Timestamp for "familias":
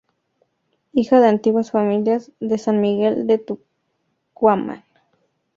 1.69-2.31